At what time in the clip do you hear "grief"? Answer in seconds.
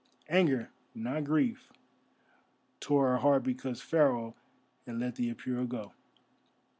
1.25-1.71